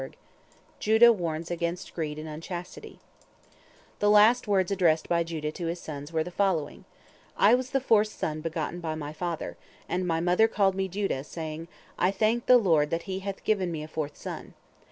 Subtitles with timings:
[0.79, 2.97] JUDAH WARNS AGAINST GREED AND UNCHASTITY
[3.99, 6.85] The last words addressed by Judah to his sons were the following:
[7.37, 11.23] "I was the fourth son begotten by my father, and my mother called me Judah,
[11.23, 11.67] saying,
[11.99, 14.55] 'I thank the Lord that He hath given me a fourth son.'